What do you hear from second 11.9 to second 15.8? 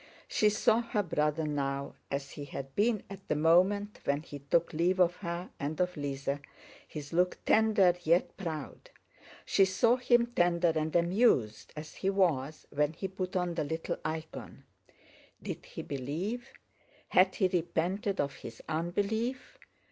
he was when he put on the little icon. "Did